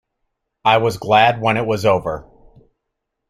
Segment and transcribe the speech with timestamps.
[0.65, 2.27] I was glad when it was over.